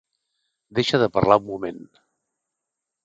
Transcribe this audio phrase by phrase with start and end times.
[0.79, 1.81] Deixa de parlar un moment.